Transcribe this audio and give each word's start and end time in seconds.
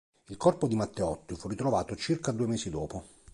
Il 0.29 0.35
corpo 0.35 0.65
di 0.67 0.75
Matteotti 0.75 1.35
fu 1.35 1.47
ritrovato 1.47 1.95
circa 1.95 2.31
due 2.31 2.47
mesi 2.47 2.71
dopo. 2.71 3.05